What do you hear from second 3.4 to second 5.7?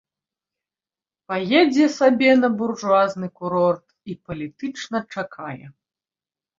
курорт і палітычна чакае.